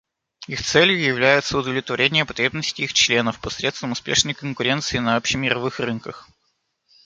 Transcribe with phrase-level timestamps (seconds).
[0.47, 6.27] Их целью является удовлетворение потребностей их членов посредством успешной конкуренции на общемировых рынках.